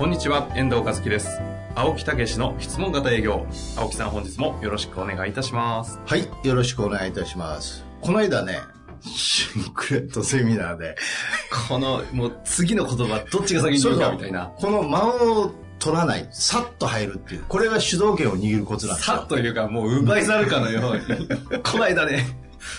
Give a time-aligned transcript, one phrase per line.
[0.00, 1.42] こんにちは、遠藤和樹です。
[1.74, 3.46] 青木武の質問型営業。
[3.76, 6.00] 青木さん本日もよろしくお願いいたします。
[6.06, 7.84] はい、よろしくお願いいたします。
[8.00, 8.60] この間ね、
[9.02, 10.96] シークレットセミナーで、
[11.68, 14.50] この、もう次の言葉、どっちが先に言うかみたいな。
[14.56, 19.26] この間を取らない、さっと入るっていう、これが主導権を握るコツなんですさっよ。
[19.26, 21.28] というか、もう奪い去るかのように。
[21.62, 22.24] この間ね、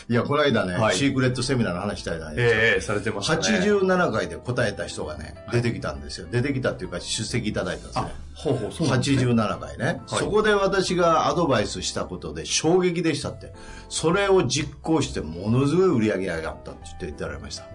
[0.10, 3.42] いや、この間ね、はいシークレットセミナーの話したいな、ええされてましたね。
[3.42, 6.28] 87回で答えた人がね、出てきたんですよ。
[6.32, 9.18] 出てきたっていうか、出席いただいたんですあね。、ほうほう、そうですね。
[9.18, 13.54] 87回ね、はいそこで私がアドバイスしたことで衝撃でしたって。
[13.90, 17.66] それを実行してものすごい売り上げ上がったって言って言ってられました。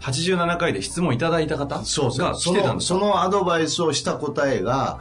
[0.00, 2.26] 87回で質問いただいた方そうそう。
[2.26, 5.00] がその、来てたんですそのアドバイスをした答えが、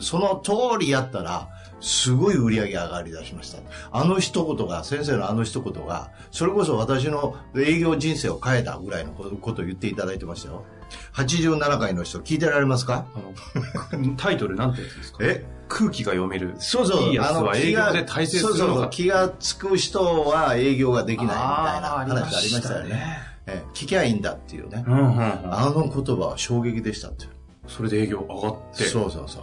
[0.00, 1.48] その通りやったら、
[1.80, 3.58] すごい売り上げ上がり出しました。
[3.92, 10.64] あの一言が、先生のあの一言が、それこそ私の営業人生を変えたぐらいのことを言っていただいてましたよ。
[11.14, 13.06] 87回の人聞いてられますか？
[13.92, 15.18] あの タイトルなんてやつですか？
[15.22, 15.44] え？
[15.68, 16.54] 空気が読める。
[16.58, 17.08] そうそう。
[17.10, 18.88] いいやつは営業で大成するのそうそうか。
[18.88, 21.36] 気がつく人は営業ができないみたい
[21.82, 21.88] な
[22.22, 23.18] 話ありましたよね。。
[23.46, 24.84] ええ聞きゃいいんだっていうね。
[24.86, 25.20] うんうんうん。
[25.54, 27.26] あの言葉は衝撃でしたって。
[27.66, 28.84] それで営業上がって。
[28.84, 29.42] そうそうそう。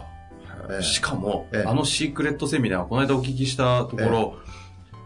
[0.70, 4.36] ええしかも、ええあのシークレットセミナー、この間お聞きしたところ、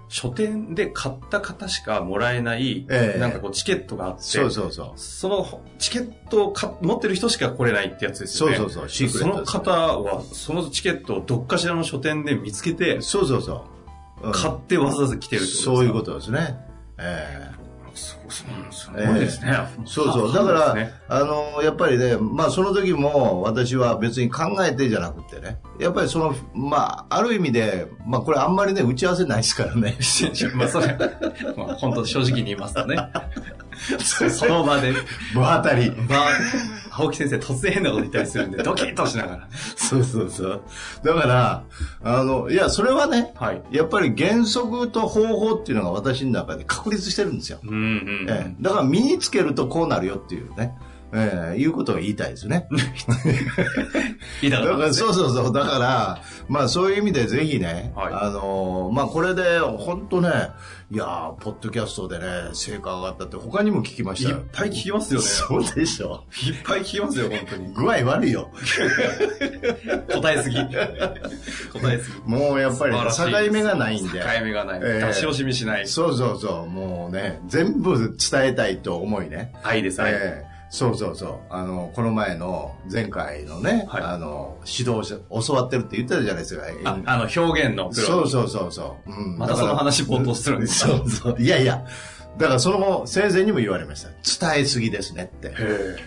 [0.09, 4.93] 書店で買った方しかもらえない、ええなんかこうチケットがあって、そうそうそう。
[4.97, 8.57] そのチケットをか持ってる人しか来れないってやつですよね。
[8.57, 9.53] そうそうそう、シークレそのットです。
[9.53, 14.27] 方は、そのチケットをどっかしらの書店で見つけて、そうそうそう。
[14.27, 15.75] うん買ってわざわざ来てるってことですか？
[15.77, 16.59] そういうことですね。
[16.99, 17.51] え
[17.95, 19.53] そうそうすごいですね。
[19.53, 20.33] えそうそう。
[20.33, 29.97] だから、あの、やっぱりね、まあその時も私は別に考えてじゃなくてね、やっぱりその、まあある意味で、まあこれあんまりね、打ち合わせないですからね。
[30.55, 30.97] まあそれ、
[31.57, 32.97] まあ本当正直に言いますとね。
[34.31, 34.93] その場で、
[35.35, 35.91] 場当たり。
[35.91, 36.29] まあ、
[36.91, 39.49] 青木先生突然変なこと言ったりするんで、 ドキッとしながら。
[39.77, 40.63] そうそうそう。
[41.05, 41.65] だから、
[42.03, 43.63] あの、いや、それはね、はい。
[43.71, 47.59] やっぱり原則と方法っていうのが私の中で確立してるんですよ。
[47.63, 48.27] うんうん。
[48.29, 50.75] ええ、だから身につけるとこうなるよっていうね、
[51.13, 52.69] ええいうことを言いたいですね。
[54.43, 55.53] いただからそうそうそう。
[55.53, 60.31] だから、まあそういう意味でぜひね、はいあのーまあこれで本当ね、
[60.93, 64.39] いやー、ポッドキャストでね、成果上がったって他にも聞きましたよ。
[64.39, 65.27] いっぱい聞きますよね。
[65.27, 66.25] そうでしょ。
[66.47, 67.75] いっぱい聞きますよ、本当に。
[67.75, 68.51] 具合悪いよ。
[70.13, 70.57] 答えすぎ。
[70.57, 72.31] 答えすぎ。
[72.31, 74.21] もうやっぱり境目がないんで。
[74.21, 74.81] 境目がない。
[74.83, 75.87] ええ出し惜しみしない。
[75.87, 76.71] そうそうそう。
[76.71, 79.53] もうね、全部伝えたいと思いね。
[79.63, 80.13] 愛です、愛。
[80.13, 81.35] ええそうそうそう。
[81.51, 86.63] あの、この前の、前回のね、はいあの、指導者、教わってるって言ってたじゃないですか。
[86.85, 88.07] ああの、表現のプロ。
[88.07, 89.11] そうそうそうそう。
[89.11, 90.97] うんまたその話冒頭するんですか？
[90.97, 91.37] そうそう。
[91.43, 91.85] いやいや。
[92.39, 94.09] だからその先生にも言われました。
[94.49, 95.49] 伝えすぎですねって。
[95.49, 95.53] へ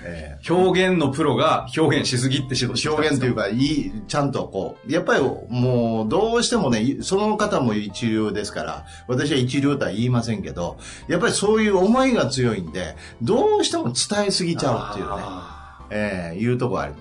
[0.05, 16.93] ええ表現のプロが表現しすぎって指導し表現というか、いい、ちゃんとこう、やっぱりもう、どうしてもね、いその方も一流ですから、私は一流とは言いませんけど、やっぱりそういう思いが強いんで、どうしても伝えすぎちゃうっていうね、あええいうとこあり、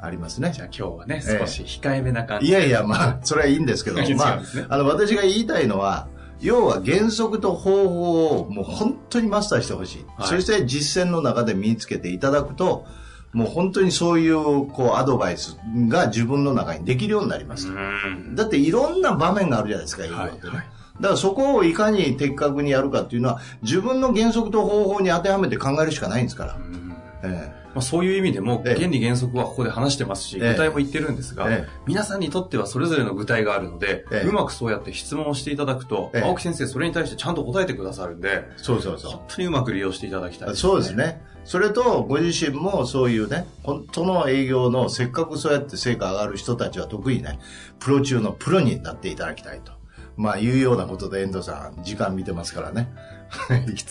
[0.00, 0.52] ありますねー。
[0.52, 2.46] じゃあ今日はね、ええ少し控えめな感じ。
[2.46, 6.08] いやいや、まあ、それはいいんですけど 違うん、まあ、あの、私が言いたいのは、
[6.40, 10.04] 要は原則と方法をもう本当にマスターしてほしい。
[10.16, 12.86] はいそして実践の中で身につけていただくと、
[13.32, 15.56] もう本当にそういう、こう、アドバイス
[15.88, 17.68] が自分の中にできるようになります。
[17.68, 18.34] うん。
[18.34, 20.52] だっていろんな場面があるじゃないですか、営業はいってね。
[21.00, 26.56] だからそこをいかに的確にやるかっていうのは、自分の原則と方法に当てはめて考えるしかないんですから。
[26.56, 39.12] うんえまあ、そういう意味でも、ええ原理原則はここで話してますし、ええ具体も言ってるんですが、ええ皆さんにとってはそれぞれの具体があるので、ええうまくそうやって質問をしていただくと、ええ青木先生それに対してちゃんと答えてくださるんで、えそうそうそう。
[39.12, 40.94] 本当にうまく利用していただきたいそうです。
[40.94, 41.22] ね。
[41.44, 47.38] それと、ご自身もそういうね、本当の営業のせっかくそうやって成果上がる人たちは特にね、
[47.78, 49.72] プロ中のプロになっていただきたいと。
[50.16, 52.92] まあ、いうようなことで遠藤さん、時間見てますからね。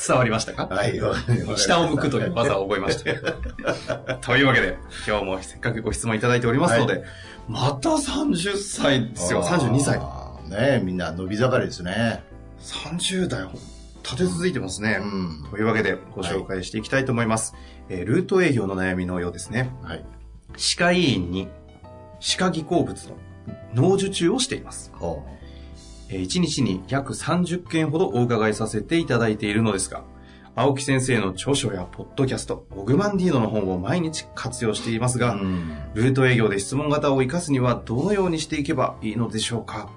[0.08, 0.68] 伝わりましたか？
[0.68, 1.00] はい、
[1.58, 4.14] 下を向くという技を覚えました。
[4.22, 4.78] というわけで、
[5.08, 7.04] 今日もせっかくご質問いただいておりますので、
[7.48, 10.00] また30歳ですよ、32歳。
[10.50, 12.24] ねみんな伸び盛りですね。
[12.62, 13.48] 30代、
[14.04, 15.00] 立て続いてますね。
[15.02, 15.48] うん。
[15.52, 17.54] というわけで、ご紹介していきたいと思います。
[17.90, 19.72] えールート営業の悩みのようですね。
[19.84, 20.04] はい。
[20.58, 21.48] 歯科医院に
[22.20, 23.16] 歯科技工物の
[23.74, 24.92] 脳受注をしています。
[24.96, 25.39] ほえー
[26.10, 30.04] 1日に約30件ほどお伺いさせていただいているのですが、
[30.56, 35.22] 青木先生の著書やポッドキャスト、オグマンディーノの本を毎日活用していますう。
[35.22, 35.78] が、うん。
[35.94, 39.90] ルート営業で質問型を活かすにはどのようにしていけばいいのでしょうか？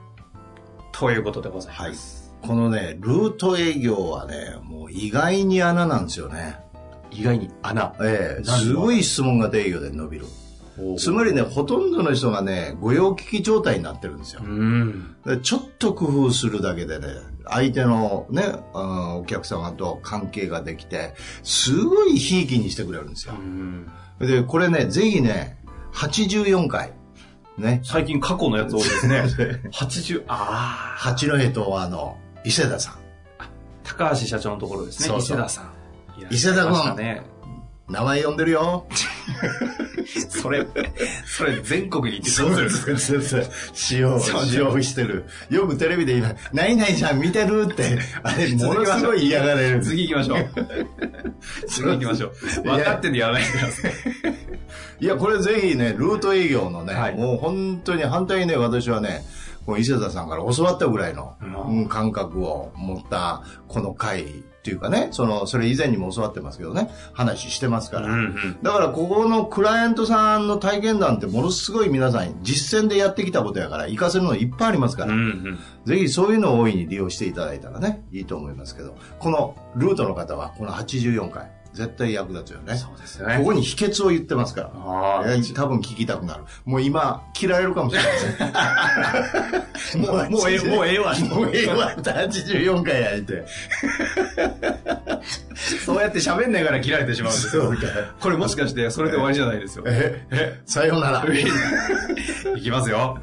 [0.93, 2.33] ということでございます。
[2.43, 6.59] このね、ルート営業はね、もう意外に穴なんですよね。
[7.11, 7.95] 意外に穴。
[8.01, 8.59] ええ何が？
[8.59, 10.27] すごい質問型営業で伸びる。
[10.99, 14.49] つまりね、ほとんどの人がね、御用聞き状態になってるんですよう。
[14.49, 15.17] ん。
[15.25, 17.09] でちょっと工夫するだけでね、
[17.47, 23.43] 相手のね、うんお客様と関係ができて、すごいひいきにしてくれるんですよう。
[23.43, 25.59] んで、これね、ぜひね、
[25.93, 26.93] 84回、
[27.59, 29.25] ね、最近過去のやつ多いですね。
[29.73, 30.99] 80、ああ。
[30.99, 32.95] 八戸とあの、伊勢田さん。
[33.85, 35.09] 高橋社長のところですね。
[35.09, 35.73] そうそう伊勢田さん。
[36.31, 37.23] 伊勢田君ね。
[37.89, 38.87] 名前呼んでるよ。
[40.29, 40.67] それ、
[41.25, 43.47] それ全国に行ってどうするんですかそうそう。
[43.73, 45.25] 使用、使用してる。
[45.51, 49.83] よくテレビで今、ないないじゃん見てるって、あれ、ものすごい嫌がられる。
[49.83, 50.49] 次行きましょう。
[51.69, 52.63] 次行きましょう。
[52.63, 53.93] 分かってんでやらないでください。
[55.01, 59.25] いや、これぜひね、ルート営業のね、はいもう本当に反対にね、私はね、
[59.67, 61.79] この伊勢田さんから教わったぐらいの、うん。
[61.79, 68.15] うん感覚を持った、この回っていうかね、その、それ以前にも教わってますけどね、話してますから。
[68.15, 75.59] んだから、ここのクライアントさんの体験談ってものすごい皆さん実践でやってきたことやから、活かせるのいっぱいありますから、うんうん。
[75.85, 82.77] ぜひそういうのを大いに利用していただいたらね、いいと思いますけど、このルートの方は、この84回、絶対役立つよね。
[82.77, 83.39] そうですよね。
[83.39, 84.71] ここに秘訣を言ってますから。
[84.75, 86.45] あいや多分聞きたくなる。
[86.65, 88.19] もう今、切られるかもしれないで
[89.79, 90.07] すね。
[90.07, 93.45] もうもうええもうええわもうええわって84回やりて。
[95.85, 97.73] そうやって喋んないから切られてしまうんですよ。
[98.21, 99.85] これもしかしてそれで終わりじゃないですよ。
[99.87, 101.25] え、え、さようなら。
[102.57, 103.19] いきますよ。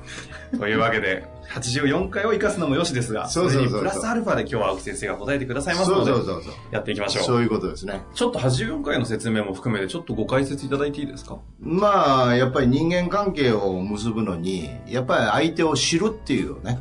[0.58, 6.54] というわけで、84回を生かすのもよしですが、そうプラスアルファで今日は青木先生が答えてくださいますので、そうそうそう。
[6.72, 7.24] やっていきましょう。
[7.24, 8.04] そういうことですね。
[8.14, 11.40] ちょっと84回の説明も含めて、ちょっとご解説いただいていいですか？
[11.60, 16.80] まあ、やっぱり人間関係を結ぶのに、やっぱり相手を知るっていうね。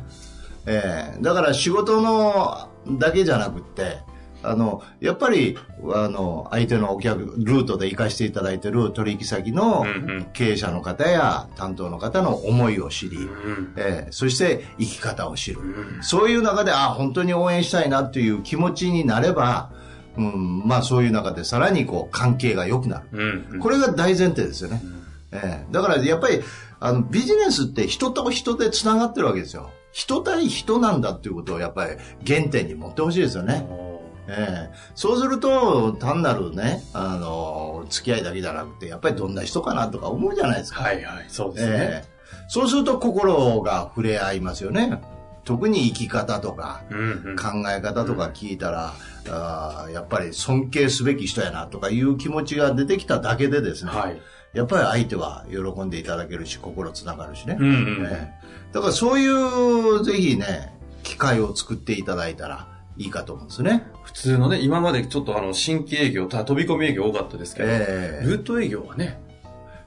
[0.65, 3.99] ええだから仕事のだけじゃなくって、
[4.41, 5.57] あの、やっぱり、
[5.93, 9.85] あの、相手のお客、ルートで活かしていただいてる取引先の
[10.33, 13.73] 経営者の方や担当の方の思いを知り、うん。
[13.77, 15.61] ええそして生き方を知る。
[15.61, 19.71] うんそういう中で、あ、本当に応援したいなっていう気持ちになれば、
[20.17, 23.43] うん、まあそういう中でさらにこう関係が良くなる。
[23.51, 23.59] うん。
[23.59, 24.81] これが大前提ですよね。
[25.31, 26.41] ええだからやっぱり
[26.79, 29.69] あのビジネスって人と人でつながってるわけですよ。
[29.91, 33.88] 人対人なんだっていうことをやっぱり原点に持ってほしいですよね。
[34.29, 40.83] ええそうすると単なるね、あの、付き合いだけじゃなくて、やっぱりどんな人かなとか思うじゃないですか。
[40.83, 41.73] はいはい、そうですね。
[41.73, 45.01] ええそうすると心が触れ合いますよね。
[45.45, 47.35] 特に生き方とか、うんうん。
[47.35, 48.93] 考え方とか聞いたら、
[49.29, 54.21] あーやっぱり尊敬すべき人やなとかいう気持ちが出てきただけでですね、はい。
[54.53, 57.57] やっぱり相手は喜んでいただけるし、心つながるしね。
[57.59, 58.07] うんうん。
[58.09, 62.67] ええだからそういう、ぜひね、機会を作っていただいたら
[62.99, 63.87] いいかと思うんですね。
[64.03, 69.21] 普通のね、今までちょっとあの、新規営業、た飛び込み営業多かったですけど、ええルート営業はね、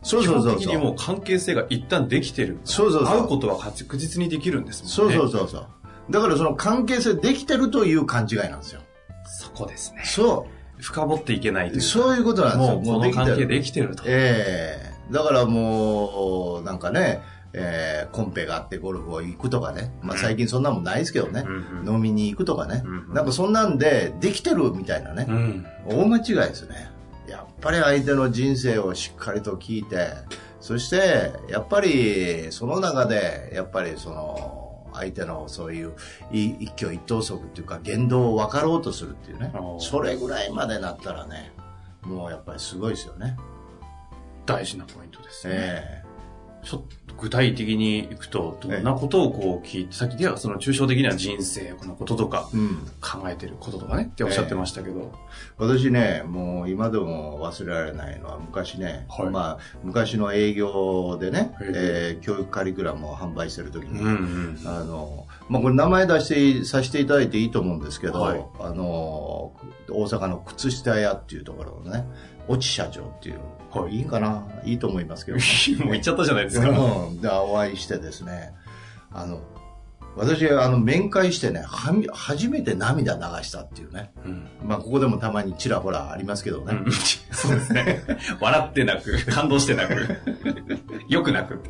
[0.02, 0.58] そうそうそうそう。
[0.58, 2.58] 基本的にもう関係性が一旦できてる。
[2.64, 5.20] そうそうそう会うことは確実にできるんですそうもんね。
[5.20, 5.66] そうそうそう。
[6.10, 8.80] だからその関係性できてるという勘違いなんですよ。
[9.26, 10.02] そこですね。
[10.04, 10.46] そ
[10.78, 11.80] 深掘っていけないという。
[11.82, 12.80] そういうことなんですよ。
[12.80, 14.04] もうこの関係できてると。
[14.06, 17.20] ええだからもう、なんかね、
[17.54, 19.92] えーコンペがあってゴルフを行くとかね。
[20.02, 21.44] まあ最近そんなもんないですけどね。
[21.46, 22.82] うんうん飲みに行くとかね。
[22.84, 25.26] うんうんなんかそんなんでできてるみたいなね。
[25.28, 25.66] うん。
[25.86, 26.90] 大間違いですね。
[27.28, 30.08] やっぱり相手の人生をしっかりと聞いて、
[30.60, 35.92] そして、やっぱり、その中で、やっぱりその、相手のそういう
[36.30, 41.52] い一挙一投足っていうか言動を分かろうとするっていうねそれぐらいまでなったらね
[42.02, 43.36] もうやっぱりすごいですよね
[44.44, 45.54] 大事なポイントですね。
[45.56, 46.02] え
[46.64, 52.76] ちょっと具体的にいくと、どんなことをこう聞いて、さっきではその抽象的には人生のこととか、えうん。
[53.00, 55.12] 考えてることとかねっておっしゃってましたけど、
[55.58, 59.30] 私ねもう今でも忘れられないのは昔ね、はい。
[59.30, 64.68] まあ、昔の営業でね、えー教育カリキュラムを販売してる時に、うんうん。
[64.68, 68.44] あの、まあ、これ名前出してさせていただいていいと思うんですけど、はい。
[68.60, 69.52] あの、
[69.90, 72.04] 大阪の靴下屋っていうところのね、
[72.48, 74.46] 越智社長っていう、はいいいかな？
[74.64, 75.38] いいと思いますけど。
[75.84, 76.68] もう言っちゃったじゃないですか。
[76.68, 78.54] うんで、お会いしてですね、
[79.12, 79.40] あの、
[80.14, 84.10] 私、あの、面会してね、はみ初めて涙流したっていうね。
[84.26, 84.46] うん。
[84.62, 86.74] まあ、ここでもたまにちらほらありますけどね。
[86.84, 86.92] うん
[87.32, 88.02] そうですね。
[88.38, 89.94] 笑ってなく、感動してなく、
[91.08, 91.62] よくなく。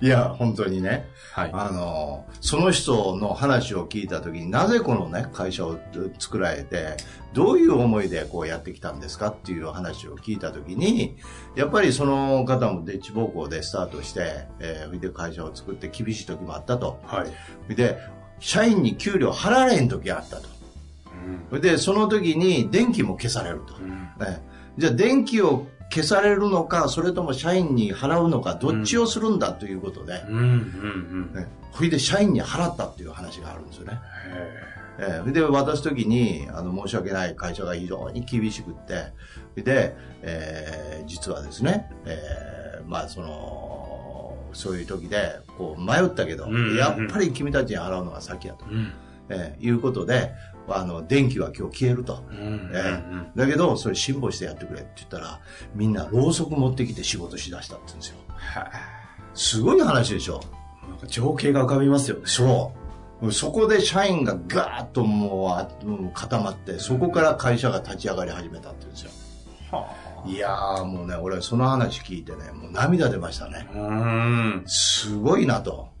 [0.00, 1.08] いや、本当にね。
[1.32, 1.50] はい。
[1.52, 5.78] あの、その人の話を聞いたときになぜこのね、会社を
[6.18, 6.96] 作られて、
[7.32, 11.16] どういう思いでこうやってきたんですかっていう話を聞いたときに、
[11.56, 17.00] やっぱりその方もデッチ暴行でスタートして、えー、で会社を作って厳しい時もあったと。
[17.04, 17.24] は
[17.68, 17.74] い。
[17.74, 17.98] で、
[18.38, 20.52] 社員に給料払われへん時があったと。
[21.50, 23.76] それで、その時に電気も消されると。
[23.76, 23.90] うん。
[23.90, 24.42] ね、
[24.76, 30.36] じゃあ電気を消されるのか、それとも社員に払うのか、どっちをするんだということで、うん。
[30.36, 30.42] うん。
[30.42, 31.34] うん。
[31.34, 34.00] ね、それで社員に払ったっていう話があるんですよね。
[34.28, 34.58] へ
[34.98, 48.92] えーそれで渡す時にあの申し訳ない会社が非常に厳しくってで、えー実はですね、えーまあそのそういう時でこう迷ったけど、うんうんうんやっぱり君たちに払うのが先やと、ーうん。
[49.30, 50.32] えーいうことで
[50.76, 52.22] あの電気は今日消えると。
[53.36, 55.40] だけど、それ辛抱してやってくれって言ったら、
[55.74, 58.16] みんなろうそく持ってきて仕事しだしたって言うんですよ。
[58.28, 58.70] は
[59.34, 60.40] すごい話でしょ。
[60.84, 60.90] い。
[60.90, 62.22] なんか情景が浮かびますよね。
[62.26, 62.72] そ
[63.22, 63.32] う。
[63.32, 69.10] そこで社員がガーッともう固まって、そこから会社が立ち上がり始めたって言うんですよ。
[70.24, 73.68] いやーもうね、俺その話聞いてね、もう涙出ましたね。
[73.74, 74.62] うん。
[74.66, 75.91] すごいなと。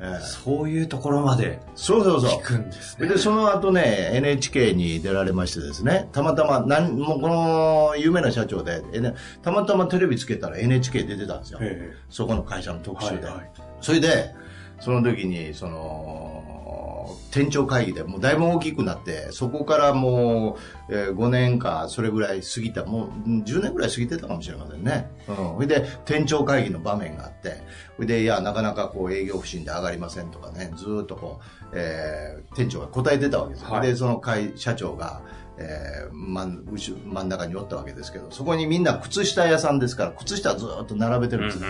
[0.00, 2.42] ええそういうところまでそうそうそう聞。
[2.42, 3.06] くんですね。
[3.06, 8.82] で、その後ね、NHK に出られましてですね、たまたま、なんもうこの有名な社長で、
[9.42, 11.58] たまたまテレビつけたら NHK 出てたんですよ。
[11.60, 13.20] えそこの会社の特集で。
[13.22, 13.50] えはいはい。
[13.80, 14.34] それで、
[14.80, 20.56] その時に、その、店長会議でもうだいぶ大きくなって、そこからも
[20.88, 25.10] う、えー5年かそれぐらい過ぎた、もううん10年ぐらい過ぎてたかもしれませんね。
[25.28, 25.36] うん。
[25.36, 27.62] それで、店長会議の場面があって、
[27.96, 33.70] それで、いや、なかなかこう営業不振で上がりませんとかね、ずーっとこう、えー店長が答えてたわけですよ。
[33.70, 35.20] はいで、その会、社長が、
[35.58, 36.64] えー真
[37.06, 41.68] 真ん中におったわけですけど、そこにみんな靴下屋さんですから、靴下ずーっと並べてるんですよ。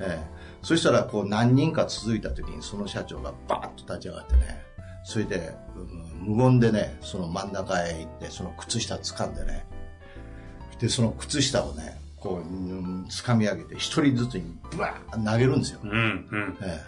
[0.00, 0.39] ええ、
[0.70, 4.62] そしたらこう何人か続いた時にその社長がバーッと立ち上がってね
[5.02, 9.66] それで、うん無言でねその真ん中へ行ってその靴下掴んでね
[10.78, 15.90] でその靴下をねこう、うん掴み上げて一人ずつにブワーッ投げるんですよ、うん。
[15.90, 16.58] うん。
[16.62, 16.80] ええ、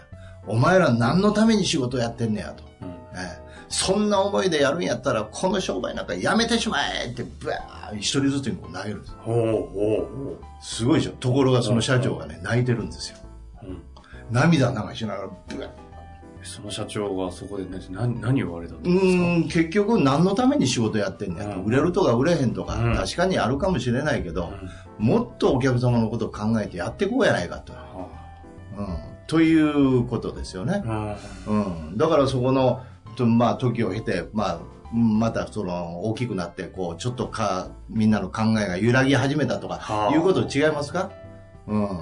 [0.47, 2.87] お前ら何のために仕事やってんねやと、うん。
[2.87, 13.17] ええ、そんな思いでやるんやったらこの商売なんかやめてしまえってブワーッ一人ずつにこう投げるんですよほうほうほすごいでしょところがその社長がね泣いてるんですよ。
[14.33, 15.69] 涙流しながらブッ
[16.45, 19.61] その社長がそこでね、何、何を言われたんうですか？
[19.61, 21.63] 結局何のために仕事やってんねうん。
[21.63, 22.95] 売れるとか売れへんとか、うん。
[22.95, 24.51] 確かにあるかもしれないけど、
[24.97, 27.71] もっとお客様のことを考えてやっていこうやないかと、
[28.77, 28.87] うん、
[29.25, 31.15] ということですよね、あ
[31.47, 31.55] う
[31.93, 32.81] ん、だからそこの、
[33.15, 34.59] とまあ、時を経て、まあ、
[34.91, 40.13] またその大きくなってこうちょっとかみんなの考えが揺らぎ始めたとか、はあ。
[40.13, 41.09] いうこと違いますか、
[41.67, 41.99] うん、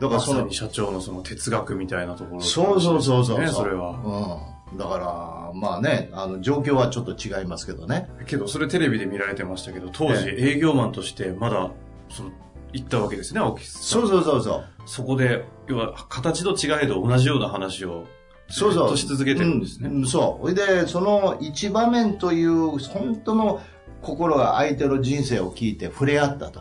[0.00, 4.40] だからそのま社長のその哲学みたいなところそうそうそうそうね、それは。
[4.72, 11.70] うん、だからまあねあの状況はちょっと違いますけどねけど、それテレビで見られてましたけど、当時営業マンとしてまだ、
[12.10, 12.30] その、
[12.72, 13.82] 行ったわけですね、青木さん。
[13.82, 18.04] そうそうそうそうそこで、要は、形と違えど同じような話を、
[18.48, 18.96] そうそう。
[18.96, 19.88] ずっとし続けてるんですね。
[19.88, 20.50] うんそう。
[20.50, 23.62] それで、その一場面という、本当の
[24.02, 26.60] 心が相手の人生を聞いて触れ合ったと。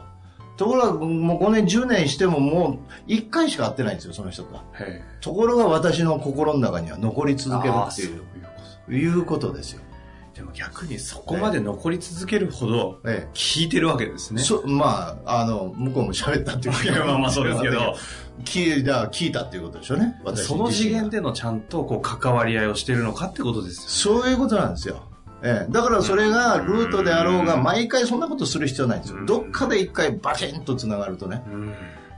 [0.58, 4.64] ところが、もう5年、10年してももう1回しか会ってないんですよ、その人とは。
[4.80, 9.82] へところが私の心の中には残りえ続けるっていう、いうことですよ。
[10.36, 14.36] でも逆にそこまで残り続けるほど、え聞いてるわけですえ。
[14.36, 14.42] ね。
[14.42, 17.96] そまあ、あの、向こうも喋ったっていういや まあまあそうですけど、
[18.44, 20.20] 聞いた、聞いたっていうことでしょうね。
[20.24, 21.18] 私その次元で。
[21.18, 24.22] でのちゃんとこう関わり合いをしてるのかってことですよ。
[24.22, 25.04] そういうことなんですよ。
[25.44, 29.26] ええ、だからそれがルートであろうが、毎回そんなことする必要ないんですよ。
[29.26, 31.74] どっかで一回バチンと繋がるとね、うん。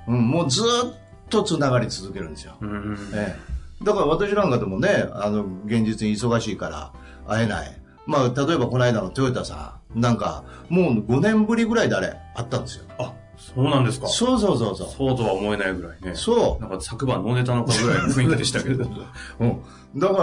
[0.07, 0.93] うん、もうずっ
[1.29, 2.55] と繋がり続けるんですよ。
[2.61, 2.97] うん。
[3.13, 3.35] え
[3.81, 6.91] え、だから私なんかでもね、あの、現実に忙しいから
[7.27, 7.81] 会えない。
[8.05, 12.85] まあ、例えばこの間のトヨタさん、なんか、もう5年ぶりぐらいであれ、会ったんですよ。
[12.99, 13.13] あ、
[13.53, 14.07] そうなんですか。
[14.07, 14.87] そうそうそうそう。
[14.89, 16.15] そうとは思えないぐらいね。
[16.15, 16.61] そう。
[16.61, 18.85] なんか昨晩ノーネタのかぐらいの雰囲気でしたけど。
[19.39, 19.61] うん、
[19.95, 20.13] だか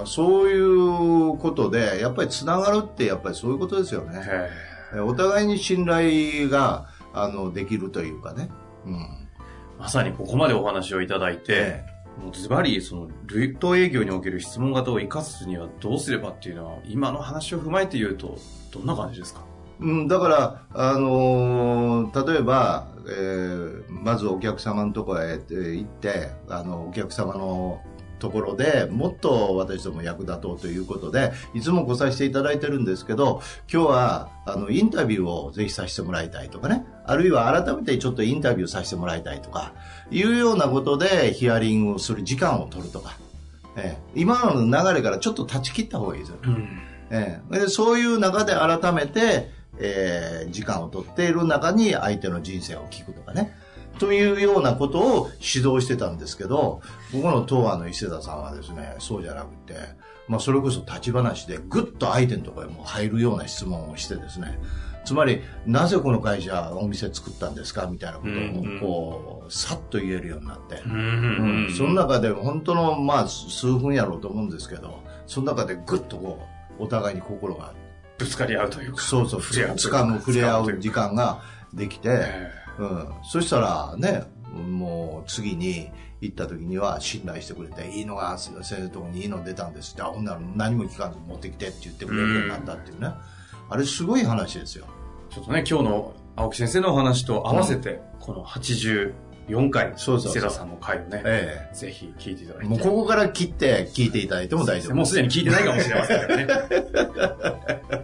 [0.00, 4.20] ら、そういうことで、やっぱりつながるって、やっぱりそういうことですよね。
[5.04, 8.50] お互いに信頼が、あの、できるというかね。
[8.86, 8.94] うん。
[8.94, 8.96] え
[9.80, 11.82] まさにここまでお話をいただいて、
[12.22, 18.38] もうズバリ、その、ルート営業における質問型を生かすにはどうすればっていうのは、今の話を踏まえて言うと、
[18.72, 19.40] どんな感じですか？
[19.80, 27.80] うん、だから、あのー例えば、えーまずお客様のところへえー行って、あの、お客様の
[28.22, 36.86] ところでもっと私ども役立とうということでいつも来させていただいてるんですけど今日はあのインタビューをぜひさせてもらいたいとかね。
[37.04, 39.72] あるいは改めてちょっとインタビューさせてもらいたいとか
[40.12, 43.18] いうようなことでヒアリングをする時間を取るとか、
[43.76, 46.80] ええ、今の流れからちょっと断ち切った方がいいですよ、うん。
[47.10, 49.50] ええ、でそういう中で改めて、
[49.82, 53.56] えー時間を取っている中に相手の人生を聞くとかね。
[53.98, 56.80] というようなことを指導してたんですけど、
[57.12, 59.74] 僕の東亜の伊勢田さんはですね、そうじゃなくて、
[60.28, 64.58] まあそれこそ立ち話でぐっと相手のところへも入るような質問をしてですね、
[65.04, 71.66] つまり、なぜこの会社、お店作ったんですかみたいなことを、こう、さっと言えるようになって、うん。
[71.66, 71.74] うん。
[71.76, 76.40] その中で本当の、まあ、数分やろうと思うんですけど、その中でぐっとこ
[76.78, 77.72] う、お互いに心が、
[78.18, 79.02] ぶつかり合うというか。
[79.02, 81.42] そうそう、触れ合うかつかむ、触れ合う時間が
[81.74, 85.90] できて、えうん、そしたらね、もう次に
[86.20, 93.08] 行った時には信頼してくれて、いいのが先生のところにいいの出たんですって、あほんなら何も聞かず持ってきてって言ってくれるようになったっていうね。
[93.68, 94.86] あれすごい話ですよ。
[95.30, 102.68] えちょっとね、今日の青木先生のお話と合わせて、この84回、そうそうそう伊勢田さんの回をね、えぜひ聞いていただいて。
[102.68, 106.46] もうここから切って聞いていただいても大丈夫もうすでに聞いてないかもしれませんけどね。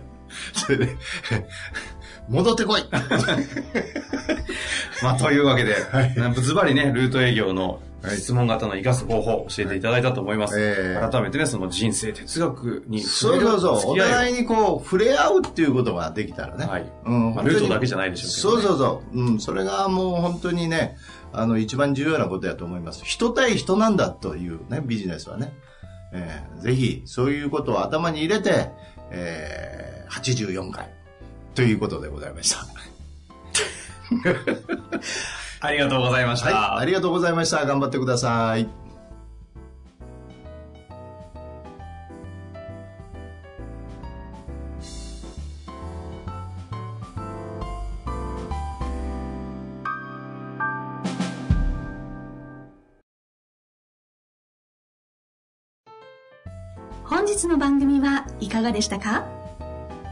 [0.52, 0.96] それで、
[2.28, 2.84] 戻ってこい
[5.02, 10.54] まあ、というわけで、はいズバリね、ルート営業のはい質問型の活かす方法を教えていただいたと思います。
[10.60, 13.92] ええ改めてね、その人生哲学にそうそうそう。
[13.92, 16.64] お互いにこう、触れ合うっていうことができたらね。
[16.64, 16.92] はい。
[17.06, 18.74] うんまあ、ルートだけじゃないでしょうけど、ね。
[18.74, 19.20] そうそうそう。
[19.20, 20.96] うん、それがもう本当にね、
[21.32, 23.02] あの、一番重要なことだと思います。
[23.04, 25.52] 人対人なんだというね、ビジネスはね。
[26.12, 28.70] えーぜひ、そういうことを頭に入れて、
[29.10, 30.88] えー、84回
[31.54, 32.66] ということでございました。
[35.60, 36.54] ありがとうございました。
[36.54, 37.64] はい、ありがとうございました。
[37.66, 38.68] 頑張ってください。
[57.04, 59.37] 本日の番組はいかがでしたか？